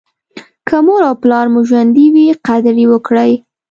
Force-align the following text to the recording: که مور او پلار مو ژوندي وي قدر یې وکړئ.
که 0.67 0.77
مور 0.85 1.01
او 1.09 1.15
پلار 1.23 1.45
مو 1.53 1.61
ژوندي 1.69 2.05
وي 2.13 2.25
قدر 2.47 2.75
یې 2.81 2.87
وکړئ. 2.91 3.31